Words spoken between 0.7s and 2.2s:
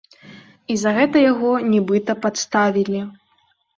І за гэта яго, нібыта,